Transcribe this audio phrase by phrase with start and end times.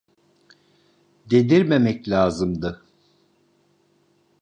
[1.29, 2.83] Dedirmemek lazımdı.